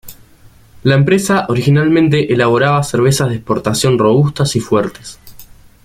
La 0.81 0.95
empresa 0.95 1.45
originalmente 1.47 2.33
elaborada 2.33 2.81
cervezas 2.81 3.29
de 3.29 3.35
exportación 3.35 3.99
robustas 3.99 4.55
y 4.55 4.59
fuertes. 4.59 5.19